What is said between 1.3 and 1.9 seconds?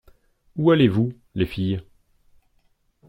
les filles?